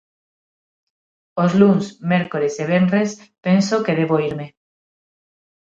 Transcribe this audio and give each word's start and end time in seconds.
"Os 1.43 1.51
luns, 1.59 1.85
mércores 2.11 2.53
e 2.63 2.65
venres 2.71 3.09
penso 3.45 3.83
que 3.85 3.97
debo 3.99 4.15
irme;" 4.29 4.47